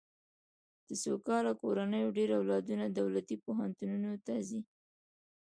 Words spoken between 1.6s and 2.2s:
کورنیو